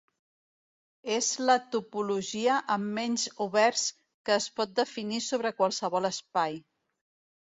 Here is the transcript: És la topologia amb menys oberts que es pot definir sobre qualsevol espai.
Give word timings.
És 1.15 1.27
la 1.49 1.55
topologia 1.75 2.55
amb 2.77 2.89
menys 2.97 3.27
oberts 3.47 3.85
que 4.31 4.37
es 4.39 4.49
pot 4.61 4.75
definir 4.83 5.21
sobre 5.27 5.53
qualsevol 5.61 6.11
espai. 6.15 6.59